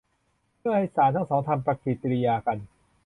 [0.57, 2.57] เพื่อให้สารทั้งสองทำปฏิกิริยากัน